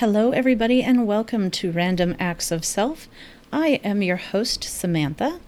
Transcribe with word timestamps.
Hello, 0.00 0.30
everybody, 0.30 0.82
and 0.82 1.06
welcome 1.06 1.50
to 1.52 1.72
Random 1.72 2.14
Acts 2.20 2.50
of 2.50 2.66
Self. 2.66 3.08
I 3.50 3.80
am 3.82 4.02
your 4.02 4.18
host, 4.18 4.62
Samantha, 4.62 5.40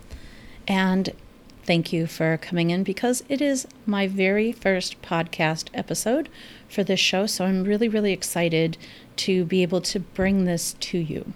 and 0.66 1.10
thank 1.64 1.92
you 1.92 2.06
for 2.06 2.38
coming 2.38 2.70
in 2.70 2.82
because 2.82 3.22
it 3.28 3.42
is 3.42 3.68
my 3.84 4.06
very 4.06 4.50
first 4.50 5.02
podcast 5.02 5.68
episode 5.74 6.30
for 6.66 6.82
this 6.82 6.98
show. 6.98 7.26
So 7.26 7.44
I'm 7.44 7.64
really, 7.64 7.90
really 7.90 8.14
excited 8.14 8.78
to 9.16 9.44
be 9.44 9.60
able 9.60 9.82
to 9.82 10.00
bring 10.00 10.46
this 10.46 10.72
to 10.80 10.96
you. 10.96 11.34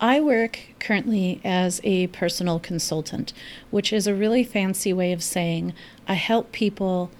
I 0.00 0.18
work 0.18 0.60
currently 0.78 1.42
as 1.44 1.78
a 1.84 2.06
personal 2.06 2.58
consultant, 2.58 3.34
which 3.70 3.92
is 3.92 4.06
a 4.06 4.14
really 4.14 4.44
fancy 4.44 4.94
way 4.94 5.12
of 5.12 5.22
saying 5.22 5.74
I 6.08 6.14
help 6.14 6.52
people 6.52 7.10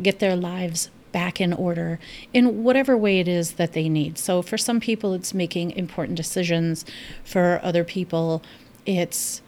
get 0.00 0.20
their 0.20 0.36
lives 0.36 0.88
back 1.12 1.40
in 1.40 1.52
order 1.52 1.98
in 2.32 2.64
whatever 2.64 2.96
way 2.96 3.20
it 3.20 3.28
is 3.28 3.52
that 3.52 3.72
they 3.72 3.88
need. 3.88 4.18
So, 4.18 4.42
for 4.42 4.58
some 4.58 4.80
people, 4.80 5.14
it's 5.14 5.34
making 5.34 5.72
important 5.72 6.16
decisions. 6.16 6.84
For 7.24 7.60
other 7.62 7.84
people, 7.84 8.42
it's 8.86 9.42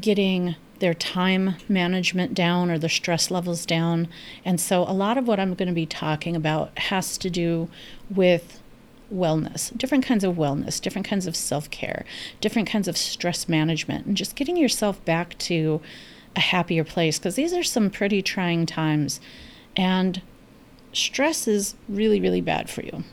getting 0.00 0.56
their 0.80 0.94
time 0.94 1.56
management 1.68 2.34
down 2.34 2.70
or 2.70 2.78
their 2.78 2.90
stress 2.90 3.30
levels 3.30 3.64
down. 3.64 4.08
And 4.44 4.60
so, 4.60 4.82
a 4.82 4.92
lot 4.92 5.18
of 5.18 5.28
what 5.28 5.38
I'm 5.38 5.54
going 5.54 5.68
to 5.68 5.74
be 5.74 5.86
talking 5.86 6.34
about 6.34 6.76
has 6.78 7.16
to 7.18 7.30
do 7.30 7.68
with 8.10 8.60
wellness, 9.12 9.76
different 9.76 10.04
kinds 10.04 10.24
of 10.24 10.36
wellness, 10.36 10.80
different 10.80 11.06
kinds 11.06 11.26
of 11.26 11.36
self 11.36 11.70
care, 11.70 12.04
different 12.40 12.68
kinds 12.68 12.88
of 12.88 12.96
stress 12.96 13.48
management, 13.48 14.06
and 14.06 14.16
just 14.16 14.36
getting 14.36 14.56
yourself 14.56 15.04
back 15.04 15.38
to 15.38 15.80
a 16.36 16.40
happier 16.40 16.84
place 16.84 17.18
because 17.18 17.36
these 17.36 17.52
are 17.52 17.62
some 17.62 17.90
pretty 17.90 18.22
trying 18.22 18.66
times. 18.66 19.20
And 19.76 20.20
stress 20.94 21.46
is 21.46 21.74
really, 21.88 22.20
really 22.20 22.40
bad 22.40 22.70
for 22.70 22.82
you. 22.82 23.04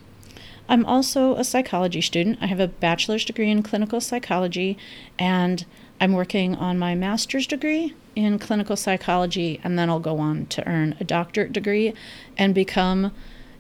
I'm 0.70 0.86
also 0.86 1.36
a 1.36 1.44
psychology 1.44 2.00
student. 2.00 2.38
I 2.40 2.46
have 2.46 2.60
a 2.60 2.68
bachelor's 2.68 3.26
degree 3.26 3.50
in 3.50 3.62
clinical 3.62 4.00
psychology, 4.00 4.78
and 5.20 5.66
I'm 6.00 6.14
working 6.14 6.56
on 6.56 6.80
my 6.80 6.96
master's 6.96 7.46
degree 7.46 7.94
in 8.16 8.40
clinical 8.40 8.76
psychology, 8.78 9.60
and 9.64 9.78
then 9.78 9.90
I'll 9.90 10.00
go 10.00 10.20
on 10.20 10.46
to 10.48 10.66
earn 10.68 10.96
a 11.00 11.04
doctorate 11.04 11.52
degree 11.52 11.94
and 12.38 12.56
become, 12.56 13.12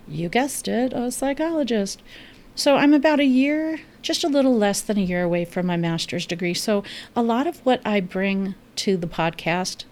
you 0.07 0.29
guessed 0.29 0.67
it, 0.67 0.93
a 0.93 1.11
psychologist. 1.11 2.01
So 2.55 2.75
I'm 2.75 2.93
about 2.93 3.19
a 3.19 3.25
year, 3.25 3.81
just 4.01 4.23
a 4.23 4.29
little 4.29 4.55
less 4.55 4.81
than 4.81 4.97
a 4.97 5.01
year 5.01 5.23
away 5.23 5.45
from 5.45 5.65
my 5.65 5.77
master's 5.77 6.25
degree. 6.25 6.53
So 6.53 6.83
a 7.15 7.21
lot 7.21 7.47
of 7.47 7.59
what 7.65 7.81
I 7.85 7.99
bring 7.99 8.55
to 8.77 8.97
the 8.97 9.07
podcast 9.07 9.85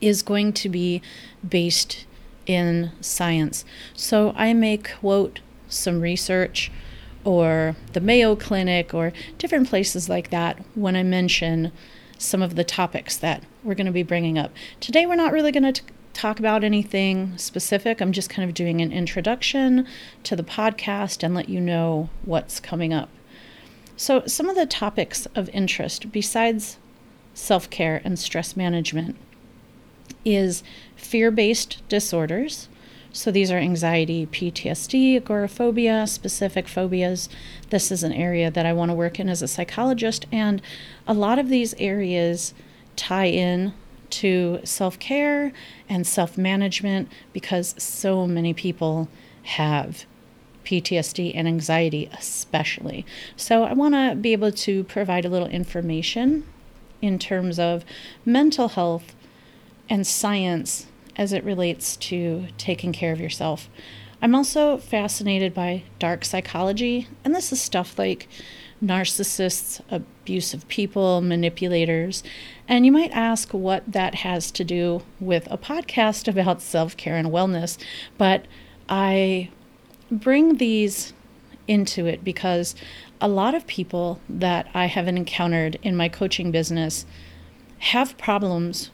is 0.00 0.22
going 0.22 0.52
to 0.54 0.68
be 0.68 1.02
based 1.46 2.06
in 2.46 2.92
science. 3.00 3.64
So 3.94 4.32
I 4.36 4.52
may 4.52 4.76
quote 4.78 5.40
some 5.68 6.00
research 6.00 6.70
or 7.24 7.76
the 7.92 8.00
Mayo 8.00 8.34
Clinic 8.34 8.94
or 8.94 9.12
different 9.38 9.68
places 9.68 10.08
like 10.08 10.30
that 10.30 10.58
when 10.74 10.96
I 10.96 11.02
mention 11.02 11.72
some 12.18 12.42
of 12.42 12.54
the 12.54 12.64
topics 12.64 13.16
that 13.16 13.42
we're 13.62 13.74
going 13.74 13.86
to 13.86 13.92
be 13.92 14.02
bringing 14.02 14.38
up. 14.38 14.52
Today, 14.78 15.06
we're 15.06 15.14
not 15.14 15.32
really 15.32 15.52
going 15.52 15.72
to 15.72 15.82
talk 16.12 16.38
about 16.38 16.64
anything 16.64 17.36
specific. 17.38 18.00
I'm 18.00 18.12
just 18.12 18.30
kind 18.30 18.48
of 18.48 18.54
doing 18.54 18.80
an 18.80 18.92
introduction 18.92 19.86
to 20.24 20.36
the 20.36 20.42
podcast 20.42 21.22
and 21.22 21.34
let 21.34 21.48
you 21.48 21.60
know 21.60 22.10
what's 22.24 22.60
coming 22.60 22.92
up. 22.92 23.08
So, 23.96 24.24
some 24.26 24.48
of 24.48 24.56
the 24.56 24.66
topics 24.66 25.26
of 25.34 25.48
interest 25.50 26.10
besides 26.12 26.78
self 27.34 27.70
care 27.70 28.00
and 28.04 28.18
stress 28.18 28.56
management 28.56 29.16
is 30.24 30.62
fear 31.00 31.30
based 31.30 31.82
disorders. 31.88 32.68
So 33.12 33.32
these 33.32 33.50
are 33.50 33.58
anxiety, 33.58 34.26
PTSD, 34.26 35.16
agoraphobia, 35.16 36.06
specific 36.06 36.68
phobias. 36.68 37.28
This 37.70 37.90
is 37.90 38.04
an 38.04 38.12
area 38.12 38.50
that 38.50 38.66
I 38.66 38.72
want 38.72 38.90
to 38.90 38.94
work 38.94 39.18
in 39.18 39.28
as 39.28 39.42
a 39.42 39.48
psychologist, 39.48 40.26
and 40.30 40.62
a 41.08 41.14
lot 41.14 41.38
of 41.38 41.48
these 41.48 41.74
areas 41.78 42.54
tie 42.94 43.26
in 43.26 43.72
to 44.10 44.60
self 44.62 44.98
care 44.98 45.52
and 45.88 46.06
self 46.06 46.38
management 46.38 47.08
because 47.32 47.74
so 47.78 48.26
many 48.26 48.54
people 48.54 49.08
have 49.42 50.04
PTSD 50.64 51.32
and 51.34 51.48
anxiety, 51.48 52.08
especially. 52.12 53.04
So 53.36 53.64
I 53.64 53.72
want 53.72 53.94
to 53.94 54.14
be 54.14 54.32
able 54.32 54.52
to 54.52 54.84
provide 54.84 55.24
a 55.24 55.28
little 55.28 55.48
information 55.48 56.44
in 57.02 57.18
terms 57.18 57.58
of 57.58 57.84
mental 58.24 58.68
health 58.68 59.14
and 59.88 60.06
science 60.06 60.86
as 61.16 61.32
it 61.32 61.44
relates 61.44 61.96
to 61.96 62.46
taking 62.58 62.92
care 62.92 63.12
of 63.12 63.20
yourself. 63.20 63.68
I'm 64.22 64.34
also 64.34 64.76
fascinated 64.76 65.54
by 65.54 65.84
dark 65.98 66.24
psychology, 66.24 67.08
and 67.24 67.34
this 67.34 67.52
is 67.52 67.60
stuff 67.60 67.98
like 67.98 68.28
narcissists, 68.82 69.80
abusive 69.90 70.66
people, 70.68 71.20
manipulators. 71.20 72.22
And 72.68 72.84
you 72.84 72.92
might 72.92 73.12
ask 73.12 73.52
what 73.52 73.90
that 73.90 74.16
has 74.16 74.50
to 74.52 74.64
do 74.64 75.02
with 75.20 75.50
a 75.50 75.58
podcast 75.58 76.28
about 76.40 76.62
self 76.62 76.96
care 76.96 77.16
and 77.16 77.28
wellness, 77.28 77.78
but 78.18 78.46
I 78.88 79.50
bring 80.10 80.56
these 80.56 81.12
into 81.68 82.06
it 82.06 82.24
because 82.24 82.74
a 83.20 83.28
lot 83.28 83.54
of 83.54 83.66
people 83.66 84.20
that 84.28 84.68
I 84.74 84.86
have 84.86 85.06
encountered 85.06 85.78
in 85.82 85.96
my 85.96 86.08
coaching 86.08 86.50
business 86.50 87.06
have 87.78 88.18
problems 88.18 88.90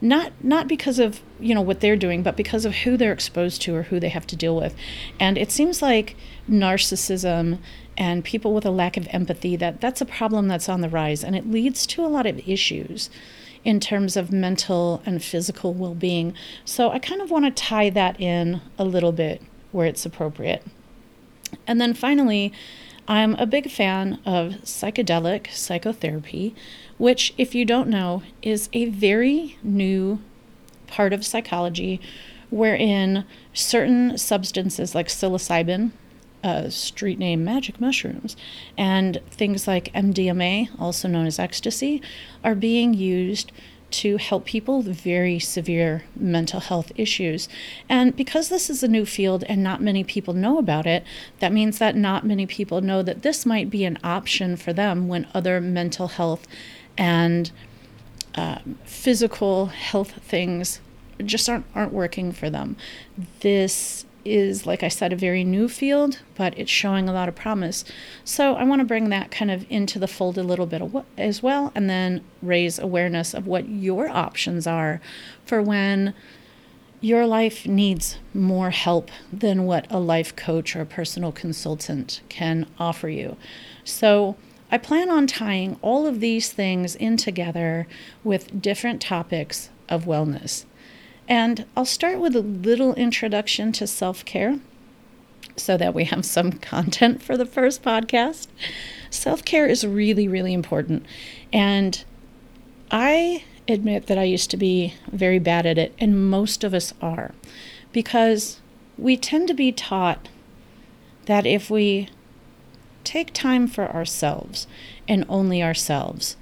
not 0.00 0.32
not 0.42 0.68
because 0.68 0.98
of 0.98 1.20
you 1.40 1.54
know 1.54 1.62
what 1.62 1.80
they're 1.80 1.96
doing 1.96 2.22
but 2.22 2.36
because 2.36 2.64
of 2.64 2.74
who 2.74 2.96
they're 2.96 3.12
exposed 3.12 3.62
to 3.62 3.74
or 3.74 3.84
who 3.84 3.98
they 3.98 4.08
have 4.08 4.26
to 4.26 4.36
deal 4.36 4.56
with. 4.56 4.74
And 5.18 5.38
it 5.38 5.50
seems 5.50 5.80
like 5.82 6.16
narcissism 6.48 7.58
and 7.96 8.24
people 8.24 8.52
with 8.52 8.66
a 8.66 8.70
lack 8.70 8.96
of 8.96 9.08
empathy 9.10 9.56
that 9.56 9.80
that's 9.80 10.00
a 10.00 10.06
problem 10.06 10.48
that's 10.48 10.68
on 10.68 10.80
the 10.82 10.88
rise 10.88 11.24
and 11.24 11.34
it 11.34 11.50
leads 11.50 11.86
to 11.86 12.04
a 12.04 12.08
lot 12.08 12.26
of 12.26 12.46
issues 12.46 13.08
in 13.64 13.80
terms 13.80 14.16
of 14.16 14.30
mental 14.30 15.02
and 15.04 15.24
physical 15.24 15.74
well-being. 15.74 16.34
So 16.64 16.90
i 16.90 16.98
kind 16.98 17.20
of 17.20 17.30
want 17.30 17.46
to 17.46 17.50
tie 17.50 17.90
that 17.90 18.20
in 18.20 18.60
a 18.78 18.84
little 18.84 19.12
bit 19.12 19.42
where 19.72 19.86
it's 19.86 20.06
appropriate. 20.06 20.64
And 21.66 21.80
then 21.80 21.94
finally 21.94 22.52
i'm 23.08 23.34
a 23.34 23.46
big 23.46 23.70
fan 23.70 24.18
of 24.24 24.52
psychedelic 24.62 25.50
psychotherapy 25.52 26.54
which, 26.98 27.34
if 27.36 27.54
you 27.54 27.64
don't 27.64 27.88
know, 27.88 28.22
is 28.42 28.68
a 28.72 28.86
very 28.86 29.58
new 29.62 30.18
part 30.86 31.12
of 31.12 31.24
psychology 31.24 32.00
wherein 32.50 33.24
certain 33.52 34.16
substances 34.16 34.94
like 34.94 35.08
psilocybin, 35.08 35.90
street 36.68 37.18
name 37.18 37.44
magic 37.44 37.80
mushrooms, 37.80 38.36
and 38.78 39.20
things 39.30 39.66
like 39.66 39.92
MDMA, 39.92 40.68
also 40.80 41.08
known 41.08 41.26
as 41.26 41.38
ecstasy, 41.38 42.00
are 42.44 42.54
being 42.54 42.94
used 42.94 43.50
to 43.90 44.16
help 44.16 44.44
people 44.44 44.82
with 44.82 45.00
very 45.00 45.38
severe 45.38 46.04
mental 46.16 46.60
health 46.60 46.90
issues. 46.96 47.48
And 47.88 48.16
because 48.16 48.48
this 48.48 48.68
is 48.68 48.82
a 48.82 48.88
new 48.88 49.06
field 49.06 49.44
and 49.48 49.62
not 49.62 49.80
many 49.80 50.02
people 50.02 50.34
know 50.34 50.58
about 50.58 50.86
it, 50.86 51.04
that 51.38 51.52
means 51.52 51.78
that 51.78 51.96
not 51.96 52.24
many 52.24 52.46
people 52.46 52.80
know 52.80 53.02
that 53.02 53.22
this 53.22 53.46
might 53.46 53.70
be 53.70 53.84
an 53.84 53.98
option 54.02 54.56
for 54.56 54.72
them 54.72 55.08
when 55.08 55.28
other 55.34 55.60
mental 55.60 56.08
health 56.08 56.46
and 56.98 57.50
uh, 58.34 58.58
physical 58.84 59.66
health 59.66 60.12
things 60.22 60.80
just 61.24 61.48
aren't 61.48 61.64
aren't 61.74 61.92
working 61.92 62.32
for 62.32 62.50
them. 62.50 62.76
This 63.40 64.04
is, 64.26 64.66
like 64.66 64.82
I 64.82 64.88
said, 64.88 65.12
a 65.12 65.16
very 65.16 65.44
new 65.44 65.68
field, 65.68 66.20
but 66.34 66.58
it's 66.58 66.70
showing 66.70 67.08
a 67.08 67.12
lot 67.12 67.28
of 67.28 67.34
promise. 67.34 67.84
So 68.24 68.54
I 68.54 68.64
want 68.64 68.80
to 68.80 68.84
bring 68.84 69.08
that 69.08 69.30
kind 69.30 69.50
of 69.50 69.64
into 69.70 69.98
the 69.98 70.08
fold 70.08 70.36
a 70.36 70.42
little 70.42 70.66
bit 70.66 70.82
as 71.16 71.42
well, 71.42 71.72
and 71.74 71.88
then 71.88 72.22
raise 72.42 72.78
awareness 72.78 73.32
of 73.32 73.46
what 73.46 73.68
your 73.68 74.08
options 74.08 74.66
are 74.66 75.00
for 75.44 75.62
when 75.62 76.14
your 77.00 77.26
life 77.26 77.66
needs 77.66 78.18
more 78.34 78.70
help 78.70 79.10
than 79.32 79.64
what 79.64 79.86
a 79.90 79.98
life 79.98 80.34
coach 80.34 80.74
or 80.74 80.80
a 80.80 80.86
personal 80.86 81.30
consultant 81.30 82.20
can 82.28 82.66
offer 82.78 83.08
you. 83.08 83.36
So 83.84 84.36
I 84.70 84.78
plan 84.78 85.10
on 85.10 85.26
tying 85.26 85.78
all 85.82 86.06
of 86.06 86.20
these 86.20 86.52
things 86.52 86.96
in 86.96 87.16
together 87.16 87.86
with 88.24 88.60
different 88.60 89.00
topics 89.00 89.70
of 89.88 90.04
wellness. 90.04 90.64
And 91.28 91.66
I'll 91.76 91.84
start 91.84 92.20
with 92.20 92.36
a 92.36 92.40
little 92.40 92.94
introduction 92.94 93.72
to 93.72 93.86
self 93.86 94.24
care 94.24 94.60
so 95.56 95.76
that 95.76 95.94
we 95.94 96.04
have 96.04 96.24
some 96.24 96.52
content 96.72 97.22
for 97.22 97.36
the 97.36 97.46
first 97.46 97.82
podcast. 97.82 98.48
Self 99.10 99.44
care 99.44 99.66
is 99.66 99.86
really, 99.86 100.28
really 100.28 100.52
important. 100.52 101.04
And 101.52 102.04
I 102.90 103.44
admit 103.68 104.06
that 104.06 104.18
I 104.18 104.24
used 104.24 104.50
to 104.50 104.56
be 104.56 104.94
very 105.10 105.38
bad 105.38 105.66
at 105.66 105.78
it, 105.78 105.94
and 105.98 106.30
most 106.30 106.62
of 106.62 106.72
us 106.72 106.94
are, 107.02 107.32
because 107.92 108.60
we 108.96 109.16
tend 109.16 109.48
to 109.48 109.54
be 109.54 109.72
taught 109.72 110.28
that 111.26 111.46
if 111.46 111.68
we 111.68 112.08
take 113.06 113.32
time 113.32 113.66
for 113.66 113.90
ourselves 113.92 114.66
and 115.08 115.24
only 115.28 115.62
ourselves. 115.62 116.36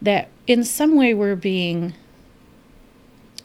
That 0.00 0.28
in 0.46 0.64
some 0.64 0.96
way 0.96 1.12
we're 1.14 1.36
being 1.36 1.94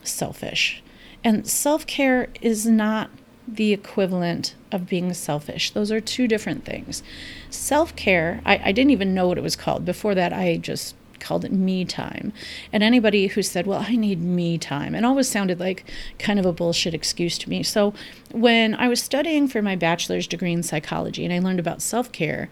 selfish. 0.03 0.83
And 1.23 1.47
self 1.47 1.85
care 1.85 2.29
is 2.41 2.65
not 2.65 3.09
the 3.47 3.73
equivalent 3.73 4.55
of 4.71 4.87
being 4.87 5.13
selfish. 5.13 5.71
Those 5.71 5.91
are 5.91 5.99
two 5.99 6.27
different 6.27 6.65
things. 6.65 7.03
Self 7.49 7.95
care, 7.95 8.41
I, 8.45 8.61
I 8.65 8.71
didn't 8.71 8.91
even 8.91 9.13
know 9.13 9.27
what 9.27 9.37
it 9.37 9.43
was 9.43 9.55
called. 9.55 9.85
Before 9.85 10.15
that, 10.15 10.33
I 10.33 10.57
just 10.57 10.95
called 11.19 11.43
it 11.43 11.51
me 11.51 11.83
time. 11.83 12.31
And 12.71 12.81
anybody 12.81 13.27
who 13.27 13.41
said, 13.41 13.67
Well, 13.67 13.85
I 13.87 13.95
need 13.95 14.21
me 14.21 14.57
time, 14.57 14.95
it 14.95 15.03
always 15.03 15.27
sounded 15.27 15.59
like 15.59 15.89
kind 16.17 16.39
of 16.39 16.45
a 16.45 16.53
bullshit 16.53 16.93
excuse 16.93 17.37
to 17.39 17.49
me. 17.49 17.63
So 17.63 17.93
when 18.31 18.75
I 18.75 18.87
was 18.87 19.01
studying 19.01 19.47
for 19.47 19.61
my 19.61 19.75
bachelor's 19.75 20.27
degree 20.27 20.53
in 20.53 20.63
psychology 20.63 21.25
and 21.25 21.33
I 21.33 21.39
learned 21.39 21.59
about 21.59 21.81
self 21.81 22.11
care, 22.11 22.49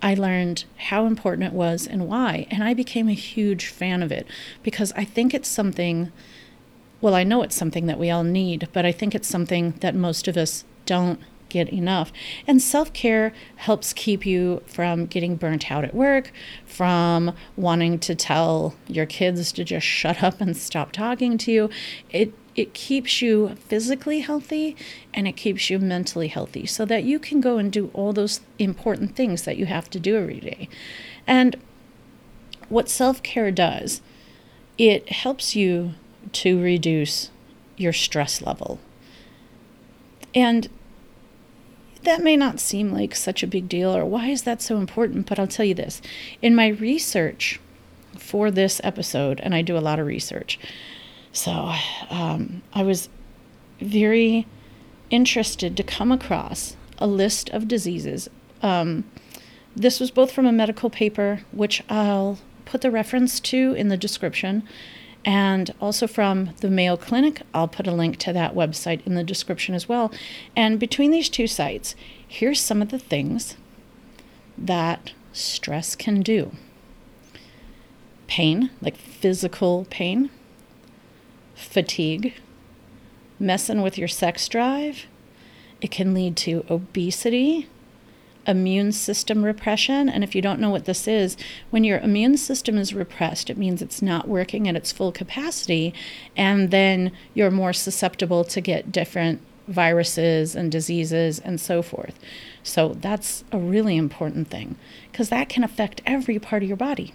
I 0.00 0.14
learned 0.14 0.64
how 0.76 1.06
important 1.06 1.48
it 1.48 1.52
was 1.52 1.86
and 1.86 2.08
why. 2.08 2.46
And 2.50 2.62
I 2.62 2.74
became 2.74 3.08
a 3.08 3.14
huge 3.14 3.66
fan 3.66 4.02
of 4.02 4.12
it 4.12 4.26
because 4.62 4.92
I 4.96 5.04
think 5.04 5.34
it's 5.34 5.48
something, 5.48 6.12
well, 7.00 7.14
I 7.14 7.24
know 7.24 7.42
it's 7.42 7.56
something 7.56 7.86
that 7.86 7.98
we 7.98 8.10
all 8.10 8.24
need, 8.24 8.68
but 8.72 8.84
I 8.84 8.92
think 8.92 9.14
it's 9.14 9.28
something 9.28 9.72
that 9.80 9.94
most 9.94 10.26
of 10.28 10.36
us 10.36 10.64
don't 10.84 11.20
get 11.48 11.68
enough. 11.70 12.12
And 12.46 12.60
self 12.62 12.92
care 12.92 13.32
helps 13.56 13.92
keep 13.92 14.26
you 14.26 14.62
from 14.66 15.06
getting 15.06 15.36
burnt 15.36 15.70
out 15.70 15.84
at 15.84 15.94
work, 15.94 16.32
from 16.66 17.34
wanting 17.56 17.98
to 18.00 18.14
tell 18.14 18.74
your 18.86 19.06
kids 19.06 19.52
to 19.52 19.64
just 19.64 19.86
shut 19.86 20.22
up 20.22 20.40
and 20.40 20.56
stop 20.56 20.92
talking 20.92 21.38
to 21.38 21.52
you. 21.52 21.70
It 22.10 22.32
it 22.54 22.74
keeps 22.74 23.22
you 23.22 23.54
physically 23.68 24.20
healthy 24.20 24.76
and 25.14 25.28
it 25.28 25.36
keeps 25.36 25.70
you 25.70 25.78
mentally 25.78 26.26
healthy 26.26 26.66
so 26.66 26.84
that 26.86 27.04
you 27.04 27.20
can 27.20 27.40
go 27.40 27.56
and 27.58 27.70
do 27.70 27.88
all 27.94 28.12
those 28.12 28.40
important 28.58 29.14
things 29.14 29.44
that 29.44 29.56
you 29.56 29.66
have 29.66 29.88
to 29.90 30.00
do 30.00 30.16
every 30.16 30.40
day. 30.40 30.68
And 31.24 31.54
what 32.68 32.88
self 32.88 33.22
care 33.22 33.52
does, 33.52 34.02
it 34.76 35.08
helps 35.10 35.54
you 35.54 35.94
to 36.32 36.60
reduce 36.60 37.30
your 37.76 37.92
stress 37.92 38.42
level. 38.42 38.78
And 40.34 40.68
that 42.02 42.22
may 42.22 42.36
not 42.36 42.60
seem 42.60 42.92
like 42.92 43.14
such 43.14 43.42
a 43.42 43.46
big 43.46 43.68
deal 43.68 43.94
or 43.96 44.04
why 44.04 44.28
is 44.28 44.42
that 44.42 44.62
so 44.62 44.76
important, 44.78 45.26
but 45.26 45.38
I'll 45.38 45.46
tell 45.46 45.66
you 45.66 45.74
this. 45.74 46.00
In 46.42 46.54
my 46.54 46.68
research 46.68 47.60
for 48.16 48.50
this 48.50 48.80
episode, 48.84 49.40
and 49.40 49.54
I 49.54 49.62
do 49.62 49.76
a 49.76 49.80
lot 49.80 49.98
of 49.98 50.06
research, 50.06 50.58
so 51.32 51.72
um, 52.10 52.62
I 52.72 52.82
was 52.82 53.08
very 53.80 54.46
interested 55.10 55.76
to 55.76 55.82
come 55.82 56.12
across 56.12 56.76
a 56.98 57.06
list 57.06 57.48
of 57.50 57.68
diseases. 57.68 58.28
Um, 58.62 59.04
this 59.74 60.00
was 60.00 60.10
both 60.10 60.32
from 60.32 60.46
a 60.46 60.52
medical 60.52 60.90
paper, 60.90 61.42
which 61.52 61.82
I'll 61.88 62.38
put 62.64 62.80
the 62.80 62.90
reference 62.90 63.40
to 63.40 63.74
in 63.74 63.88
the 63.88 63.96
description, 63.96 64.62
and 65.28 65.74
also 65.78 66.06
from 66.06 66.54
the 66.62 66.70
Mayo 66.70 66.96
Clinic. 66.96 67.42
I'll 67.52 67.68
put 67.68 67.86
a 67.86 67.92
link 67.92 68.16
to 68.20 68.32
that 68.32 68.54
website 68.54 69.06
in 69.06 69.14
the 69.14 69.22
description 69.22 69.74
as 69.74 69.86
well. 69.86 70.10
And 70.56 70.80
between 70.80 71.10
these 71.10 71.28
two 71.28 71.46
sites, 71.46 71.94
here's 72.26 72.58
some 72.58 72.80
of 72.80 72.88
the 72.88 72.98
things 72.98 73.54
that 74.56 75.12
stress 75.34 75.94
can 75.94 76.22
do 76.22 76.52
pain, 78.26 78.70
like 78.80 78.96
physical 78.96 79.86
pain, 79.90 80.30
fatigue, 81.54 82.32
messing 83.38 83.82
with 83.82 83.98
your 83.98 84.08
sex 84.08 84.48
drive. 84.48 85.04
It 85.82 85.90
can 85.90 86.14
lead 86.14 86.38
to 86.38 86.64
obesity, 86.70 87.68
immune 88.48 88.90
system 88.90 89.44
repression. 89.44 90.08
And 90.08 90.24
if 90.24 90.34
you 90.34 90.42
don't 90.42 90.58
know 90.58 90.70
what 90.70 90.86
this 90.86 91.06
is, 91.06 91.36
when 91.70 91.84
your 91.84 91.98
immune 91.98 92.36
system 92.36 92.76
is 92.78 92.94
repressed, 92.94 93.50
it 93.50 93.58
means 93.58 93.80
it's 93.80 94.02
not 94.02 94.26
working 94.26 94.66
at 94.66 94.74
its 94.74 94.90
full 94.90 95.12
capacity. 95.12 95.94
And 96.36 96.70
then 96.70 97.12
you're 97.34 97.50
more 97.50 97.72
susceptible 97.72 98.42
to 98.44 98.60
get 98.60 98.90
different 98.90 99.40
viruses 99.68 100.56
and 100.56 100.72
diseases 100.72 101.38
and 101.38 101.60
so 101.60 101.82
forth. 101.82 102.18
So 102.62 102.94
that's 102.94 103.44
a 103.52 103.58
really 103.58 103.96
important 103.96 104.48
thing 104.48 104.76
because 105.12 105.28
that 105.28 105.48
can 105.48 105.62
affect 105.62 106.00
every 106.06 106.38
part 106.38 106.62
of 106.62 106.68
your 106.68 106.76
body 106.76 107.12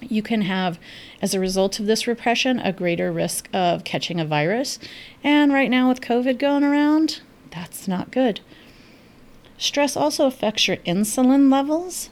you 0.00 0.22
can 0.22 0.42
have, 0.42 0.78
as 1.22 1.34
a 1.34 1.40
result 1.40 1.80
of 1.80 1.86
this 1.86 2.06
repression, 2.06 2.58
a 2.58 2.72
greater 2.72 3.12
risk 3.12 3.48
of 3.52 3.84
catching 3.84 4.20
a 4.20 4.24
virus. 4.24 4.78
And 5.22 5.52
right 5.52 5.70
now, 5.70 5.88
with 5.88 6.00
COVID 6.00 6.38
going 6.38 6.64
around, 6.64 7.20
that's 7.50 7.88
not 7.88 8.10
good. 8.10 8.40
Stress 9.58 9.96
also 9.96 10.26
affects 10.26 10.66
your 10.68 10.78
insulin 10.78 11.50
levels 11.50 12.10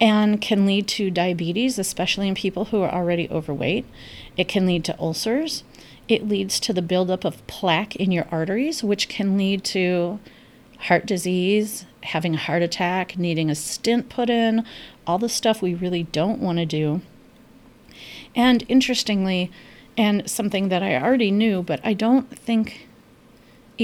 and 0.00 0.40
can 0.40 0.64
lead 0.64 0.88
to 0.88 1.10
diabetes, 1.10 1.78
especially 1.78 2.26
in 2.26 2.34
people 2.34 2.66
who 2.66 2.80
are 2.80 2.92
already 2.92 3.28
overweight. 3.30 3.84
It 4.36 4.48
can 4.48 4.66
lead 4.66 4.84
to 4.84 4.98
ulcers. 4.98 5.62
It 6.08 6.26
leads 6.26 6.58
to 6.60 6.72
the 6.72 6.82
buildup 6.82 7.24
of 7.24 7.46
plaque 7.46 7.96
in 7.96 8.10
your 8.10 8.26
arteries, 8.30 8.82
which 8.82 9.08
can 9.08 9.36
lead 9.36 9.62
to 9.64 10.18
heart 10.78 11.04
disease, 11.04 11.84
having 12.04 12.34
a 12.34 12.38
heart 12.38 12.62
attack, 12.62 13.18
needing 13.18 13.50
a 13.50 13.54
stent 13.54 14.08
put 14.08 14.30
in, 14.30 14.64
all 15.06 15.18
the 15.18 15.28
stuff 15.28 15.60
we 15.60 15.74
really 15.74 16.04
don't 16.04 16.40
want 16.40 16.58
to 16.58 16.66
do. 16.66 17.02
And 18.34 18.64
interestingly, 18.68 19.50
and 19.96 20.28
something 20.30 20.70
that 20.70 20.82
I 20.82 20.96
already 20.96 21.30
knew, 21.30 21.62
but 21.62 21.80
I 21.84 21.92
don't 21.92 22.36
think 22.38 22.88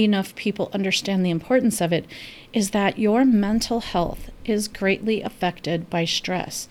enough 0.03 0.35
people 0.35 0.69
understand 0.73 1.25
the 1.25 1.29
importance 1.29 1.81
of 1.81 1.91
it, 1.91 2.05
is 2.53 2.71
that 2.71 2.99
your 2.99 3.25
mental 3.25 3.81
health 3.81 4.29
is 4.45 4.67
greatly 4.67 5.21
affected 5.21 5.89
by 5.89 6.05
stress. 6.05 6.67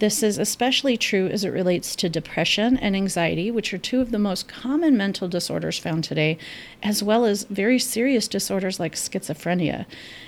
This 0.00 0.22
is 0.22 0.38
especially 0.38 0.96
true 0.96 1.28
as 1.28 1.44
it 1.44 1.50
relates 1.50 1.94
to 1.96 2.08
depression 2.08 2.76
and 2.76 2.96
anxiety, 2.96 3.50
which 3.50 3.72
are 3.72 3.78
two 3.78 4.00
of 4.00 4.10
the 4.10 4.18
most 4.18 4.48
common 4.48 4.96
mental 4.96 5.28
disorders 5.28 5.78
found 5.78 6.04
today, 6.04 6.38
as 6.82 7.02
well 7.02 7.24
as 7.24 7.44
very 7.44 7.78
serious 7.78 8.26
disorders 8.26 8.80
like 8.80 8.94
schizophrenia. 8.94 9.86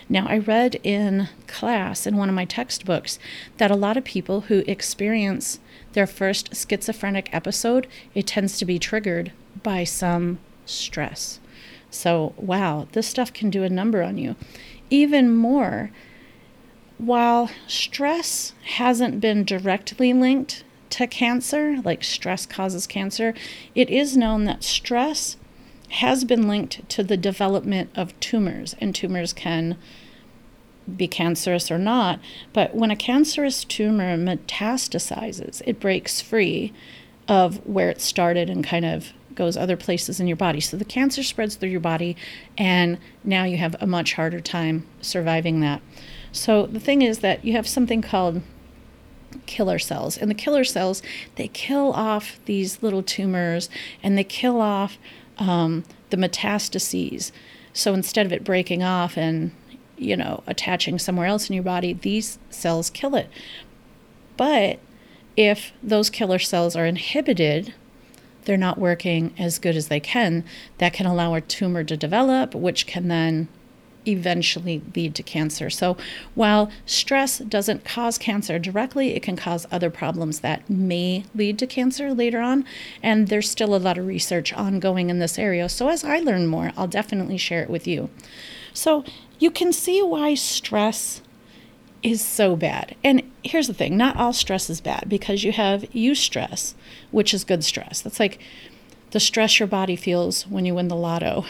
Now, 0.09 0.27
I 0.29 0.39
read 0.39 0.79
in 0.83 1.29
class 1.47 2.07
in 2.07 2.17
one 2.17 2.29
of 2.29 2.35
my 2.35 2.45
textbooks 2.45 3.19
that 3.57 3.71
a 3.71 3.77
lot 3.77 3.97
of 3.97 4.05
people 4.05 4.43
who 4.43 4.63
experience 4.67 5.59
their 5.95 6.07
first 6.07 6.55
schizophrenic 6.55 7.29
episode, 7.33 7.87
it 8.15 8.27
tends 8.27 8.59
to 8.59 8.65
be 8.65 8.79
triggered 8.79 9.33
by 9.63 9.85
some 9.85 10.39
stress. 10.65 11.41
So, 11.93 12.33
wow, 12.37 12.89
this 12.93 13.07
stuff 13.07 13.33
can 13.33 13.51
do 13.51 13.63
a 13.63 13.69
number 13.69 14.03
on 14.03 14.19
you. 14.19 14.35
Even 14.91 15.35
more, 15.35 15.91
while 16.99 17.51
stress 17.67 18.55
hasn't 18.77 19.21
been 19.21 19.45
directly 19.45 20.13
linked 20.13 20.65
to 20.91 21.07
cancer, 21.07 21.77
like 21.85 22.03
stress 22.03 22.47
causes 22.47 22.87
cancer, 22.87 23.35
it 23.75 23.91
is 23.91 24.17
known 24.17 24.45
that 24.45 24.65
stress 24.65 25.37
has 25.91 26.25
been 26.25 26.49
linked 26.49 26.89
to 26.89 27.03
the 27.03 27.17
development 27.17 27.91
of 27.95 28.19
tumors, 28.21 28.75
and 28.81 28.95
tumors 28.95 29.35
can 29.35 29.77
be 30.97 31.07
cancerous 31.07 31.71
or 31.71 31.79
not. 31.79 32.19
But 32.53 32.75
when 32.75 32.91
a 32.91 32.97
cancerous 32.97 33.65
tumor 33.65 34.17
metastasizes, 34.17 35.61
it 35.67 35.79
breaks 35.79 36.21
free 36.21 36.73
of 37.29 37.65
where 37.67 37.91
it 37.91 38.01
started 38.01 38.49
and 38.49 38.65
kind 38.65 38.85
of 38.85 39.13
goes 39.35 39.57
other 39.57 39.77
places 39.77 40.21
in 40.21 40.27
your 40.27 40.37
body. 40.37 40.61
So 40.61 40.77
the 40.77 40.85
cancer 40.85 41.23
spreads 41.23 41.57
through 41.57 41.71
your 41.71 41.81
body, 41.81 42.17
and 42.57 42.99
now 43.25 43.45
you 43.45 43.57
have 43.57 43.77
a 43.81 43.87
much 43.87 44.15
harder 44.15 44.41
time 44.41 44.87
surviving 45.01 45.61
that. 45.61 45.83
So 46.33 46.67
the 46.67 46.81
thing 46.81 47.03
is 47.03 47.19
that 47.21 47.45
you 47.45 47.53
have 47.53 47.69
something 47.69 48.03
called 48.03 48.43
killer 49.47 49.79
cells, 49.79 50.17
and 50.17 50.31
the 50.31 50.35
killer 50.35 50.65
cells 50.65 51.03
they 51.37 51.49
kill 51.49 51.93
off 51.93 52.39
these 52.45 52.83
little 52.83 53.03
tumors 53.03 53.69
and 54.03 54.17
they 54.17 54.25
kill 54.25 54.61
off 54.61 54.99
um, 55.39 55.85
the 56.11 56.17
metastases. 56.17 57.33
So 57.73 57.95
instead 57.95 58.27
of 58.27 58.33
it 58.33 58.45
breaking 58.45 58.83
off 58.83 59.17
and 59.17 59.53
you 60.03 60.17
know, 60.17 60.43
attaching 60.47 60.99
somewhere 60.99 61.27
else 61.27 61.49
in 61.49 61.55
your 61.55 61.63
body, 61.63 61.93
these 61.93 62.39
cells 62.51 62.91
kill 62.91 63.15
it. 63.15 63.29
But 64.37 64.81
if 65.37 65.73
those 65.83 66.11
killer 66.11 66.39
cells 66.39 66.75
are 66.75 66.87
inhibited, 66.87 67.75
they're 68.45 68.57
not 68.57 68.79
working 68.79 69.35
as 69.39 69.59
good 69.59 69.77
as 69.77 69.89
they 69.89 70.01
can. 70.01 70.45
That 70.79 70.93
can 70.93 71.07
allow 71.07 71.35
a 71.35 71.41
tumor 71.41 71.85
to 71.85 71.97
develop, 71.97 72.55
which 72.55 72.87
can 72.87 73.09
then 73.09 73.49
eventually 74.07 74.83
lead 74.95 75.15
to 75.15 75.23
cancer. 75.23 75.71
So, 75.71 75.97
while 76.35 76.71
stress 76.87 77.39
doesn't 77.39 77.85
cause 77.85 78.19
cancer 78.19 78.59
directly, 78.59 79.15
it 79.15 79.23
can 79.23 79.37
cause 79.37 79.67
other 79.71 79.91
problems 79.91 80.41
that 80.41 80.69
may 80.69 81.25
lead 81.35 81.59
to 81.61 81.67
cancer 81.67 82.13
later 82.13 82.41
on. 82.41 82.65
And 83.03 83.29
there's 83.29 83.51
still 83.51 83.75
a 83.75 83.77
lot 83.77 83.99
of 83.99 84.07
research 84.07 84.53
ongoing 84.53 85.11
in 85.11 85.19
this 85.19 85.39
area. 85.39 85.69
So, 85.69 85.89
as 85.89 86.05
I 86.05 86.19
learn 86.19 86.47
more, 86.47 86.73
I'll 86.77 86.89
definitely 86.89 87.39
share 87.39 87.63
it 87.63 87.71
with 87.71 87.87
you. 87.87 88.11
So, 88.73 89.05
you 89.39 89.51
can 89.51 89.73
see 89.73 90.03
why 90.03 90.35
stress 90.35 91.21
is 92.03 92.25
so 92.25 92.57
bad. 92.57 92.97
And 93.05 93.23
here's 93.43 93.69
the 93.69 93.75
thing 93.75 93.97
not 93.97 94.17
all 94.17 94.33
stress 94.33 94.69
is 94.69 94.81
bad 94.81 95.05
because 95.09 95.45
you 95.45 95.53
have 95.53 95.83
eustress, 95.93 96.75
which 97.11 97.33
is 97.33 97.45
good 97.45 97.65
stress. 97.65 98.01
That's 98.01 98.21
like 98.21 98.39
the 99.13 99.21
stress 99.21 99.61
your 99.61 99.69
body 99.69 99.97
feels 99.97 100.47
when 100.47 100.65
you 100.65 100.75
win 100.75 100.89
the 100.89 100.97
lotto. 100.97 101.45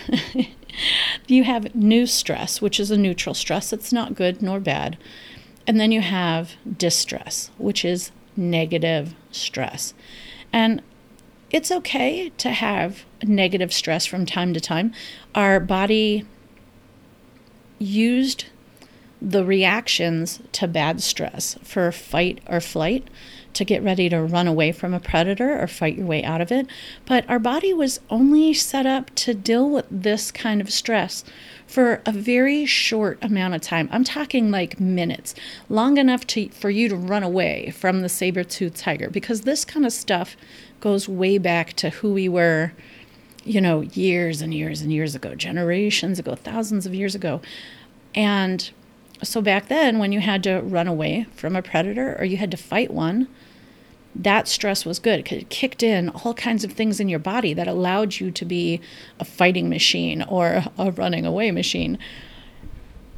you 1.26 1.44
have 1.44 1.64
neustress, 1.74 2.60
which 2.60 2.78
is 2.78 2.90
a 2.90 2.96
neutral 2.96 3.34
stress. 3.34 3.72
It's 3.72 3.92
not 3.92 4.14
good 4.14 4.42
nor 4.42 4.60
bad. 4.60 4.98
And 5.66 5.78
then 5.78 5.92
you 5.92 6.00
have 6.00 6.52
distress, 6.76 7.50
which 7.56 7.84
is 7.84 8.10
negative 8.36 9.14
stress. 9.30 9.94
And 10.52 10.82
it's 11.50 11.70
okay 11.70 12.30
to 12.30 12.50
have 12.50 13.04
negative 13.22 13.72
stress 13.72 14.06
from 14.06 14.26
time 14.26 14.52
to 14.54 14.60
time. 14.60 14.92
Our 15.34 15.60
body 15.60 16.24
used 17.78 18.46
the 19.22 19.44
reactions 19.44 20.40
to 20.50 20.66
bad 20.66 21.00
stress 21.00 21.56
for 21.62 21.92
fight 21.92 22.40
or 22.48 22.60
flight 22.60 23.06
to 23.52 23.64
get 23.64 23.82
ready 23.82 24.08
to 24.08 24.20
run 24.20 24.48
away 24.48 24.72
from 24.72 24.94
a 24.94 25.00
predator 25.00 25.60
or 25.60 25.66
fight 25.66 25.96
your 25.96 26.06
way 26.06 26.24
out 26.24 26.40
of 26.40 26.50
it. 26.50 26.66
But 27.06 27.28
our 27.28 27.38
body 27.38 27.72
was 27.72 28.00
only 28.10 28.54
set 28.54 28.86
up 28.86 29.14
to 29.16 29.34
deal 29.34 29.68
with 29.68 29.86
this 29.90 30.32
kind 30.32 30.60
of 30.60 30.72
stress 30.72 31.22
for 31.66 32.02
a 32.04 32.12
very 32.12 32.66
short 32.66 33.18
amount 33.22 33.54
of 33.54 33.60
time. 33.60 33.88
I'm 33.92 34.04
talking 34.04 34.50
like 34.50 34.80
minutes, 34.80 35.34
long 35.68 35.98
enough 35.98 36.26
to, 36.28 36.48
for 36.48 36.70
you 36.70 36.88
to 36.88 36.96
run 36.96 37.22
away 37.22 37.70
from 37.70 38.02
the 38.02 38.08
saber 38.08 38.42
toothed 38.42 38.76
tiger 38.76 39.08
because 39.10 39.42
this 39.42 39.64
kind 39.64 39.86
of 39.86 39.92
stuff 39.92 40.36
goes 40.80 41.08
way 41.08 41.38
back 41.38 41.74
to 41.74 41.90
who 41.90 42.12
we 42.12 42.28
were, 42.28 42.72
you 43.44 43.60
know, 43.60 43.82
years 43.82 44.40
and 44.40 44.52
years 44.52 44.80
and 44.80 44.92
years 44.92 45.14
ago, 45.14 45.34
generations 45.34 46.18
ago, 46.18 46.34
thousands 46.34 46.86
of 46.86 46.94
years 46.94 47.14
ago. 47.14 47.40
And 48.14 48.70
so 49.22 49.40
back 49.40 49.68
then, 49.68 49.98
when 49.98 50.12
you 50.12 50.20
had 50.20 50.42
to 50.44 50.60
run 50.60 50.88
away 50.88 51.26
from 51.34 51.54
a 51.54 51.62
predator 51.62 52.16
or 52.18 52.24
you 52.24 52.36
had 52.36 52.50
to 52.50 52.56
fight 52.56 52.90
one, 52.90 53.28
that 54.14 54.46
stress 54.46 54.84
was 54.84 54.98
good 54.98 55.22
because 55.22 55.38
it 55.38 55.48
kicked 55.48 55.82
in 55.82 56.10
all 56.10 56.34
kinds 56.34 56.64
of 56.64 56.72
things 56.72 57.00
in 57.00 57.08
your 57.08 57.18
body 57.18 57.54
that 57.54 57.66
allowed 57.66 58.20
you 58.20 58.30
to 58.30 58.44
be 58.44 58.80
a 59.18 59.24
fighting 59.24 59.68
machine 59.68 60.22
or 60.22 60.64
a 60.76 60.90
running 60.90 61.24
away 61.24 61.50
machine. 61.50 61.98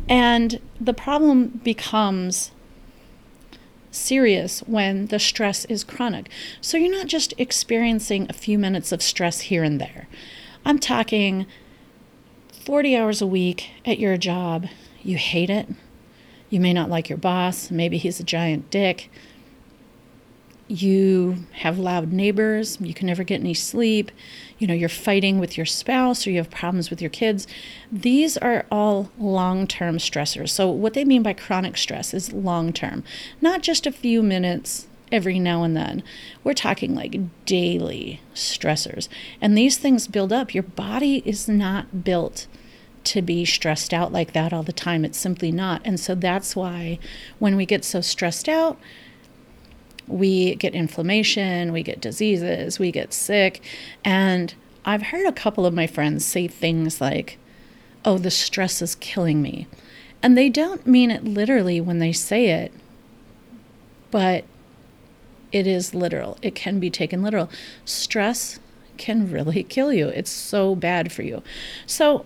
And 0.09 0.61
the 0.81 0.95
problem 0.95 1.61
becomes 1.65 2.53
serious 3.91 4.61
when 4.61 5.07
the 5.07 5.19
stress 5.19 5.65
is 5.67 5.85
chronic. 5.85 6.29
So 6.61 6.77
you're 6.77 6.91
not 6.91 7.07
just 7.07 7.33
experiencing 7.39 8.27
a 8.29 8.35
few 8.35 8.59
minutes 8.59 8.93
of 8.93 9.03
stress 9.03 9.41
here 9.41 9.63
and 9.63 9.81
there. 9.81 10.07
I'm 10.65 10.79
talking 10.79 11.47
40 12.65 12.97
hours 12.97 13.21
a 13.21 13.27
week 13.27 13.71
at 13.85 13.99
your 13.99 14.17
job. 14.17 14.67
You 15.03 15.17
hate 15.17 15.51
it. 15.51 15.69
You 16.51 16.61
may 16.61 16.73
not 16.73 16.91
like 16.91 17.09
your 17.09 17.19
boss. 17.19 17.71
Maybe 17.71 17.99
he's 17.99 18.21
a 18.21 18.25
giant 18.25 18.71
dick 18.71 19.11
you 20.69 21.37
have 21.53 21.79
loud 21.79 22.13
neighbors, 22.13 22.79
you 22.81 22.95
can 22.95 23.07
never 23.07 23.23
get 23.23 23.41
any 23.41 23.55
sleep, 23.55 24.11
you 24.59 24.67
know, 24.67 24.75
you're 24.75 24.89
fighting 24.89 25.39
with 25.39 25.57
your 25.57 25.67
spouse 25.67 26.27
or 26.27 26.31
you 26.31 26.39
have 26.39 26.51
problems 26.51 26.89
with 26.89 27.03
your 27.03 27.11
kids. 27.11 27.47
These 27.93 28.37
are 28.39 28.65
all 28.71 29.11
long 29.19 29.67
term 29.67 29.99
stressors. 29.99 30.51
So, 30.51 30.71
what 30.71 30.95
they 30.95 31.05
mean 31.05 31.23
by 31.23 31.35
chronic 31.35 31.77
stress 31.77 32.15
is 32.15 32.33
long 32.33 32.73
term, 32.73 33.05
not 33.41 33.63
just 33.63 33.87
a 33.87 33.93
few 33.93 34.23
minutes 34.23 34.87
every 35.13 35.39
now 35.39 35.63
and 35.65 35.77
then. 35.77 36.03
We're 36.43 36.55
talking 36.55 36.95
like 36.95 37.45
daily 37.45 38.21
stressors. 38.35 39.09
And 39.41 39.57
these 39.57 39.77
things 39.77 40.09
build 40.09 40.33
up. 40.33 40.55
Your 40.55 40.63
body 40.63 41.23
is 41.27 41.47
not 41.47 42.05
built 42.05 42.47
to 43.05 43.23
be 43.23 43.45
stressed 43.45 43.93
out 43.93 44.13
like 44.13 44.33
that 44.33 44.53
all 44.53 44.63
the 44.63 44.73
time. 44.73 45.05
It's 45.05 45.19
simply 45.19 45.53
not. 45.53 45.83
And 45.85 46.01
so 46.01 46.15
that's 46.15 46.57
why 46.57 46.99
when 47.39 47.57
we 47.57 47.67
get 47.67 47.85
so 47.85 48.01
stressed 48.01 48.49
out, 48.49 48.79
we 50.07 50.55
get 50.57 50.75
inflammation, 50.75 51.73
we 51.73 51.83
get 51.83 52.01
diseases, 52.01 52.79
we 52.79 52.91
get 52.91 53.13
sick. 53.13 53.63
And 54.05 54.55
I've 54.85 55.03
heard 55.03 55.27
a 55.27 55.33
couple 55.33 55.65
of 55.65 55.75
my 55.75 55.87
friends 55.87 56.25
say 56.25 56.49
things 56.49 57.01
like, 57.01 57.39
oh, 58.05 58.19
the 58.19 58.31
stress 58.31 58.83
is 58.83 58.95
killing 58.97 59.41
me. 59.41 59.67
And 60.23 60.37
they 60.37 60.49
don't 60.49 60.87
mean 60.87 61.11
it 61.11 61.25
literally 61.25 61.81
when 61.81 61.99
they 61.99 62.13
say 62.13 62.51
it, 62.51 62.73
but 64.11 64.45
it 65.53 65.67
is 65.67 65.95
literal. 65.95 66.39
It 66.43 66.55
can 66.55 66.81
be 66.81 66.91
taken 66.91 67.23
literal. 67.23 67.51
Stress 67.85 68.59
can 68.97 69.31
really 69.31 69.63
kill 69.69 69.93
you. 69.93 70.09
It's 70.09 70.31
so 70.31 70.75
bad 70.75 71.13
for 71.13 71.23
you. 71.23 71.43
So, 71.87 72.25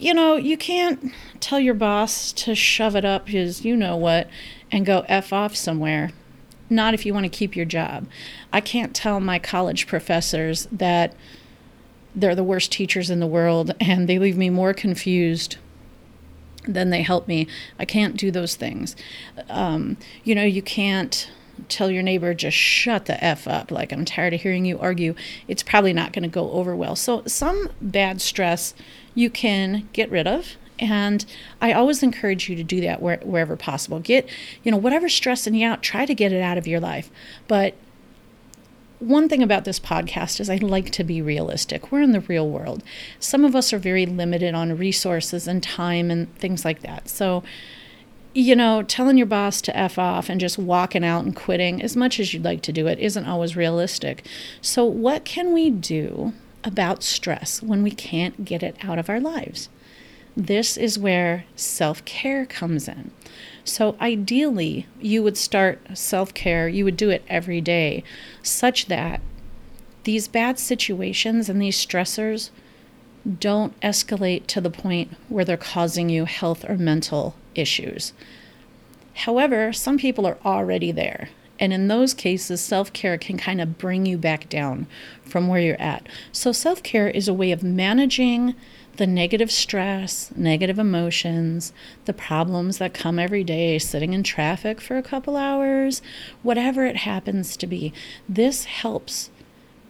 you 0.00 0.14
know, 0.14 0.36
you 0.36 0.56
can't 0.56 1.12
tell 1.40 1.60
your 1.60 1.74
boss 1.74 2.32
to 2.32 2.54
shove 2.54 2.96
it 2.96 3.04
up 3.04 3.28
his 3.28 3.64
you 3.64 3.76
know 3.76 3.96
what 3.96 4.28
and 4.70 4.86
go 4.86 5.04
F 5.08 5.32
off 5.32 5.56
somewhere 5.56 6.10
not 6.70 6.94
if 6.94 7.04
you 7.04 7.12
want 7.12 7.24
to 7.24 7.30
keep 7.30 7.56
your 7.56 7.66
job. 7.66 8.06
I 8.52 8.60
can't 8.60 8.94
tell 8.94 9.20
my 9.20 9.38
college 9.38 9.86
professors 9.86 10.68
that 10.70 11.14
they're 12.14 12.34
the 12.34 12.44
worst 12.44 12.72
teachers 12.72 13.10
in 13.10 13.20
the 13.20 13.26
world 13.26 13.74
and 13.80 14.08
they 14.08 14.18
leave 14.18 14.38
me 14.38 14.50
more 14.50 14.72
confused 14.72 15.56
than 16.66 16.90
they 16.90 17.02
help 17.02 17.26
me. 17.26 17.46
I 17.78 17.84
can't 17.84 18.16
do 18.16 18.30
those 18.30 18.54
things. 18.54 18.94
Um, 19.48 19.96
you 20.22 20.34
know, 20.34 20.44
you 20.44 20.62
can't 20.62 21.30
tell 21.68 21.90
your 21.90 22.02
neighbor 22.02 22.32
just 22.32 22.56
shut 22.56 23.04
the 23.04 23.22
f 23.22 23.46
up 23.46 23.70
like 23.70 23.92
i'm 23.92 24.06
tired 24.06 24.32
of 24.32 24.40
hearing 24.40 24.64
you 24.64 24.78
argue 24.78 25.14
it's 25.46 25.62
probably 25.62 25.92
not 25.92 26.10
going 26.10 26.22
to 26.22 26.28
go 26.28 26.50
over 26.52 26.74
well 26.74 26.96
so 26.96 27.22
some 27.26 27.68
bad 27.82 28.18
stress 28.18 28.72
you 29.14 29.30
can 29.30 29.88
get 29.92 30.10
rid 30.10 30.26
of 30.26 30.56
and 30.80 31.26
I 31.60 31.72
always 31.72 32.02
encourage 32.02 32.48
you 32.48 32.56
to 32.56 32.64
do 32.64 32.80
that 32.80 33.02
where, 33.02 33.18
wherever 33.22 33.54
possible. 33.54 34.00
Get, 34.00 34.28
you 34.62 34.72
know, 34.72 34.78
whatever's 34.78 35.14
stressing 35.14 35.54
you 35.54 35.68
out, 35.68 35.82
try 35.82 36.06
to 36.06 36.14
get 36.14 36.32
it 36.32 36.40
out 36.40 36.56
of 36.56 36.66
your 36.66 36.80
life. 36.80 37.10
But 37.46 37.74
one 38.98 39.28
thing 39.28 39.42
about 39.42 39.64
this 39.64 39.78
podcast 39.78 40.40
is 40.40 40.48
I 40.48 40.56
like 40.56 40.90
to 40.92 41.04
be 41.04 41.20
realistic. 41.20 41.92
We're 41.92 42.02
in 42.02 42.12
the 42.12 42.20
real 42.20 42.48
world. 42.48 42.82
Some 43.18 43.44
of 43.44 43.54
us 43.54 43.72
are 43.72 43.78
very 43.78 44.06
limited 44.06 44.54
on 44.54 44.76
resources 44.76 45.46
and 45.46 45.62
time 45.62 46.10
and 46.10 46.34
things 46.38 46.64
like 46.64 46.80
that. 46.80 47.08
So, 47.10 47.42
you 48.34 48.56
know, 48.56 48.82
telling 48.82 49.18
your 49.18 49.26
boss 49.26 49.60
to 49.62 49.76
F 49.76 49.98
off 49.98 50.30
and 50.30 50.40
just 50.40 50.58
walking 50.58 51.04
out 51.04 51.24
and 51.24 51.36
quitting, 51.36 51.82
as 51.82 51.96
much 51.96 52.18
as 52.18 52.32
you'd 52.32 52.44
like 52.44 52.62
to 52.62 52.72
do 52.72 52.86
it, 52.86 52.98
isn't 52.98 53.26
always 53.26 53.56
realistic. 53.56 54.24
So, 54.62 54.84
what 54.84 55.24
can 55.24 55.52
we 55.52 55.68
do 55.68 56.32
about 56.64 57.02
stress 57.02 57.62
when 57.62 57.82
we 57.82 57.90
can't 57.90 58.44
get 58.44 58.62
it 58.62 58.76
out 58.82 58.98
of 58.98 59.08
our 59.08 59.20
lives? 59.20 59.68
This 60.36 60.76
is 60.76 60.98
where 60.98 61.44
self 61.56 62.04
care 62.04 62.46
comes 62.46 62.88
in. 62.88 63.10
So, 63.64 63.96
ideally, 64.00 64.86
you 65.00 65.22
would 65.22 65.36
start 65.36 65.80
self 65.94 66.32
care, 66.32 66.68
you 66.68 66.84
would 66.84 66.96
do 66.96 67.10
it 67.10 67.24
every 67.28 67.60
day, 67.60 68.04
such 68.42 68.86
that 68.86 69.20
these 70.04 70.28
bad 70.28 70.58
situations 70.58 71.48
and 71.48 71.60
these 71.60 71.76
stressors 71.76 72.50
don't 73.38 73.78
escalate 73.80 74.46
to 74.46 74.60
the 74.60 74.70
point 74.70 75.12
where 75.28 75.44
they're 75.44 75.56
causing 75.56 76.08
you 76.08 76.24
health 76.24 76.64
or 76.68 76.76
mental 76.76 77.34
issues. 77.54 78.12
However, 79.14 79.72
some 79.72 79.98
people 79.98 80.26
are 80.26 80.38
already 80.44 80.92
there. 80.92 81.28
And 81.60 81.74
in 81.74 81.88
those 81.88 82.14
cases, 82.14 82.60
self 82.60 82.92
care 82.92 83.18
can 83.18 83.36
kind 83.36 83.60
of 83.60 83.78
bring 83.78 84.06
you 84.06 84.16
back 84.16 84.48
down 84.48 84.86
from 85.22 85.46
where 85.46 85.60
you're 85.60 85.80
at. 85.80 86.08
So, 86.32 86.50
self 86.50 86.82
care 86.82 87.08
is 87.08 87.28
a 87.28 87.34
way 87.34 87.52
of 87.52 87.62
managing 87.62 88.54
the 88.96 89.06
negative 89.06 89.50
stress, 89.50 90.32
negative 90.34 90.78
emotions, 90.78 91.72
the 92.06 92.12
problems 92.12 92.78
that 92.78 92.94
come 92.94 93.18
every 93.18 93.44
day, 93.44 93.78
sitting 93.78 94.12
in 94.12 94.22
traffic 94.22 94.80
for 94.80 94.98
a 94.98 95.02
couple 95.02 95.36
hours, 95.36 96.02
whatever 96.42 96.84
it 96.84 96.96
happens 96.96 97.56
to 97.58 97.66
be. 97.66 97.92
This 98.28 98.64
helps 98.64 99.30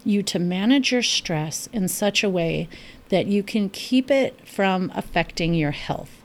you 0.05 0.23
to 0.25 0.39
manage 0.39 0.93
your 0.93 1.03
stress 1.03 1.69
in 1.73 1.89
such 1.89 2.23
a 2.23 2.31
way 2.31 2.69
that 3.09 3.27
you 3.27 3.43
can 3.43 3.69
keep 3.69 4.11
it 4.11 4.47
from 4.47 4.93
affecting 4.95 5.55
your 5.55 5.73
health. 5.73 6.20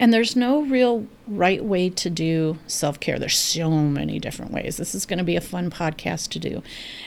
And 0.00 0.12
there's 0.12 0.36
no 0.36 0.62
real 0.62 1.06
right 1.26 1.64
way 1.64 1.90
to 1.90 2.10
do 2.10 2.58
self 2.66 3.00
care. 3.00 3.18
There's 3.18 3.36
so 3.36 3.70
many 3.70 4.18
different 4.18 4.52
ways. 4.52 4.76
This 4.76 4.94
is 4.94 5.06
going 5.06 5.18
to 5.18 5.24
be 5.24 5.36
a 5.36 5.40
fun 5.40 5.70
podcast 5.70 6.28
to 6.30 6.38
do. 6.38 6.62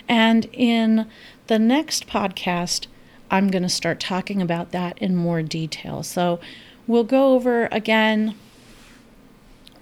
And 0.08 0.50
in 0.54 1.08
the 1.48 1.60
next 1.60 2.08
podcast, 2.08 2.88
I'm 3.30 3.50
going 3.50 3.64
to 3.64 3.70
start 3.70 4.00
talking 4.00 4.42
about 4.42 4.72
that 4.72 4.98
in 4.98 5.16
more 5.16 5.42
detail. 5.42 6.04
So 6.04 6.40
we'll 6.86 7.06
go 7.06 7.34
over 7.34 7.68
again 7.72 8.36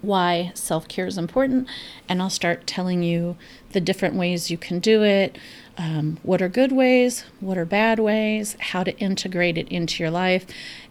why 0.02 0.52
self 0.54 0.88
care 0.88 1.06
is 1.06 1.18
important, 1.18 1.68
and 2.08 2.22
I'll 2.22 2.30
start 2.30 2.66
telling 2.66 3.02
you 3.02 3.36
the 3.72 3.80
different 3.80 4.14
ways 4.14 4.50
you 4.50 4.56
can 4.56 4.78
do 4.78 5.02
it. 5.02 5.36
Um, 5.80 6.18
what 6.22 6.42
are 6.42 6.48
good 6.50 6.72
ways? 6.72 7.24
What 7.40 7.56
are 7.56 7.64
bad 7.64 7.98
ways? 7.98 8.54
How 8.60 8.84
to 8.84 8.94
integrate 8.98 9.56
it 9.56 9.66
into 9.68 10.02
your 10.02 10.10
life. 10.10 10.44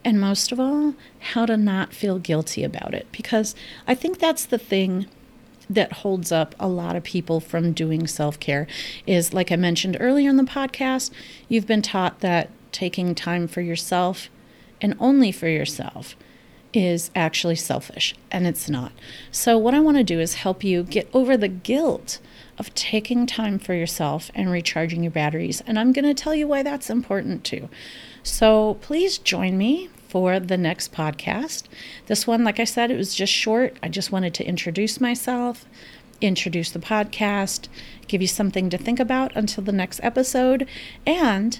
And 0.03 0.19
most 0.19 0.51
of 0.51 0.60
all, 0.60 0.96
how 1.19 1.46
to 1.46 1.58
not 1.58 1.93
feel 1.93 2.17
guilty 2.17 2.63
about 2.63 2.96
it. 2.96 3.05
Because 3.12 3.53
I 3.86 3.93
think 3.93 4.17
that's 4.17 4.48
the 4.48 4.58
thing 4.58 5.05
that 5.69 5.93
holds 5.93 6.31
up 6.31 6.55
a 6.60 6.67
lot 6.67 6.96
of 6.96 7.03
people 7.03 7.39
from 7.39 7.72
doing 7.72 8.08
self 8.08 8.39
care 8.39 8.65
is, 9.05 9.31
like 9.31 9.51
I 9.51 9.58
mentioned 9.58 9.96
earlier 10.00 10.27
in 10.27 10.38
the 10.38 10.43
podcast, 10.43 11.12
you've 11.48 11.67
been 11.67 11.84
taught 11.84 12.22
that 12.22 12.50
taking 12.72 13.13
time 13.13 13.48
for 13.48 13.62
yourself 13.62 14.27
and 14.81 14.96
only 15.00 15.31
for 15.31 15.48
yourself 15.48 16.15
is 16.74 17.12
actually 17.15 17.55
selfish, 17.55 18.15
and 18.31 18.48
it's 18.48 18.67
not. 18.67 18.91
So, 19.31 19.55
what 19.55 19.75
I 19.75 19.79
want 19.79 19.98
to 19.98 20.03
do 20.03 20.19
is 20.19 20.36
help 20.36 20.63
you 20.63 20.81
get 20.81 21.08
over 21.13 21.38
the 21.38 21.48
guilt 21.48 22.19
of 22.60 22.74
taking 22.75 23.25
time 23.25 23.58
for 23.58 23.74
yourself 23.74 24.30
and 24.36 24.51
recharging 24.51 25.01
your 25.01 25.12
batteries. 25.12 25.62
And 25.66 25.80
I'm 25.80 25.94
going 25.94 26.06
to 26.06 26.13
tell 26.13 26.36
you 26.36 26.48
why 26.48 26.62
that's 26.62 26.89
important 26.89 27.44
too. 27.44 27.70
So, 28.22 28.75
please 28.82 29.18
join 29.18 29.58
me 29.58 29.89
for 30.10 30.39
the 30.39 30.58
next 30.58 30.92
podcast. 30.92 31.63
This 32.08 32.28
one, 32.28 32.44
like 32.44 32.60
I 32.60 32.66
said, 32.66 32.92
it 32.92 32.98
was 32.98 33.16
just 33.16 33.32
short. 33.32 33.78
I 33.82 33.88
just 33.88 34.12
wanted 34.12 34.34
to 34.36 34.46
introduce 34.46 35.00
myself, 35.00 35.66
introduce 36.20 36.72
the 36.72 36.80
podcast, 36.80 37.70
give 38.08 38.22
you 38.22 38.28
something 38.28 38.70
to 38.70 38.78
think 38.78 39.00
about 39.00 39.36
until 39.36 39.63
the 39.63 39.72
next 39.72 40.00
episode. 40.04 40.68
And 41.06 41.60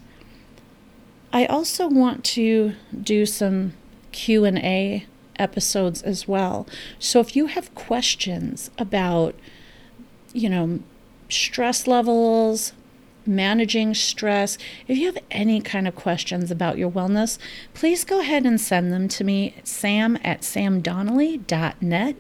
I 1.32 1.46
also 1.46 1.88
want 1.88 2.26
to 2.26 2.74
do 3.02 3.26
some 3.26 3.74
Q&A 4.12 5.06
episodes 5.38 6.02
as 6.02 6.28
well. 6.28 6.68
So 6.98 7.20
if 7.20 7.36
you 7.36 7.46
have 7.46 7.74
questions 7.76 8.72
about 8.78 9.36
you 10.34 10.50
know, 10.50 10.80
stress 11.30 11.88
levels, 11.88 12.74
managing 13.26 13.94
stress, 13.94 14.58
if 14.88 14.98
you 14.98 15.06
have 15.06 15.18
any 15.30 15.62
kind 15.62 15.88
of 15.88 15.96
questions 15.96 16.52
about 16.52 16.78
your 16.78 16.90
wellness, 16.90 17.38
please 17.74 18.04
go 18.04 18.20
ahead 18.20 18.46
and 18.46 18.60
send 18.60 18.92
them 18.92 19.08
to 19.08 19.24
me 19.24 19.56
sam 19.64 20.18
at 20.24 20.42
samdonnelly.net. 20.42 22.16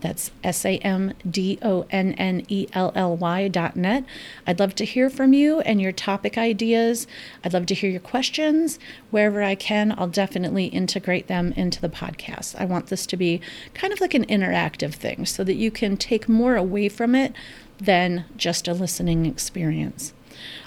That's 0.00 0.30
S 0.42 0.64
A 0.64 0.78
M 0.78 1.12
D 1.28 1.58
O 1.62 1.86
N 1.90 2.12
N 2.14 2.44
E 2.48 2.66
L 2.72 2.92
L 2.94 3.16
Y 3.16 3.48
dot 3.48 3.76
net. 3.76 4.04
I'd 4.46 4.58
love 4.58 4.74
to 4.76 4.84
hear 4.84 5.10
from 5.10 5.32
you 5.32 5.60
and 5.60 5.80
your 5.80 5.92
topic 5.92 6.38
ideas. 6.38 7.06
I'd 7.44 7.52
love 7.52 7.66
to 7.66 7.74
hear 7.74 7.90
your 7.90 8.00
questions. 8.00 8.78
Wherever 9.10 9.42
I 9.42 9.54
can, 9.54 9.94
I'll 9.96 10.08
definitely 10.08 10.66
integrate 10.66 11.26
them 11.26 11.52
into 11.52 11.80
the 11.80 11.88
podcast. 11.88 12.54
I 12.58 12.64
want 12.64 12.86
this 12.86 13.06
to 13.06 13.16
be 13.16 13.40
kind 13.74 13.92
of 13.92 14.00
like 14.00 14.14
an 14.14 14.26
interactive 14.26 14.94
thing 14.94 15.26
so 15.26 15.44
that 15.44 15.54
you 15.54 15.70
can 15.70 15.96
take 15.96 16.28
more 16.28 16.56
away 16.56 16.88
from 16.88 17.14
it 17.14 17.34
than 17.78 18.24
just 18.36 18.68
a 18.68 18.74
listening 18.74 19.26
experience. 19.26 20.12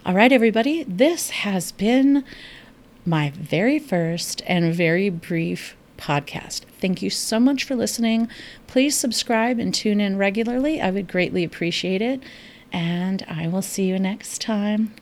All 0.06 0.14
right, 0.14 0.32
everybody, 0.32 0.84
this 0.84 1.30
has 1.32 1.72
been 1.72 2.24
my 3.06 3.32
very 3.32 3.80
first 3.80 4.42
and 4.46 4.74
very 4.74 5.10
brief 5.10 5.76
podcast. 6.04 6.62
Thank 6.80 7.02
you 7.02 7.10
so 7.10 7.40
much 7.40 7.64
for 7.64 7.76
listening. 7.76 8.28
Please 8.68 8.98
subscribe 8.98 9.58
and 9.58 9.74
tune 9.74 10.02
in 10.02 10.18
regularly. 10.18 10.82
I 10.82 10.92
would 10.92 11.08
greatly 11.08 11.44
appreciate 11.44 12.02
it. 12.02 12.22
And 12.74 13.24
I 13.30 13.48
will 13.48 13.62
see 13.62 13.86
you 13.86 14.00
next 14.00 14.42
time. 14.42 14.94